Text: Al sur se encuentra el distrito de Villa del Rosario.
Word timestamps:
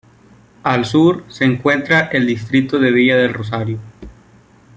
Al 0.63 0.85
sur 0.87 1.25
se 1.27 1.45
encuentra 1.45 2.07
el 2.07 2.25
distrito 2.25 2.79
de 2.79 2.89
Villa 2.91 3.15
del 3.17 3.35
Rosario. 3.35 3.77